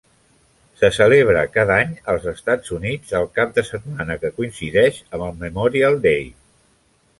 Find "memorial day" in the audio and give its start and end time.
5.45-6.29